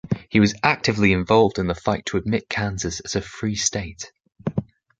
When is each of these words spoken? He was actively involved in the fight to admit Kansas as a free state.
He 0.29 0.39
was 0.39 0.55
actively 0.63 1.11
involved 1.13 1.59
in 1.59 1.67
the 1.67 1.75
fight 1.75 2.07
to 2.07 2.17
admit 2.17 2.49
Kansas 2.49 3.01
as 3.01 3.15
a 3.15 3.21
free 3.21 3.53
state. 3.53 4.11